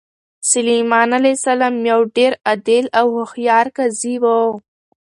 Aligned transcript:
سلیمان 0.51 1.09
علیه 1.17 1.35
السلام 1.39 1.75
یو 1.91 2.01
ډېر 2.17 2.31
عادل 2.47 2.85
او 2.99 3.05
هوښیار 3.15 3.67
قاضي 3.75 4.15
و. 4.23 4.25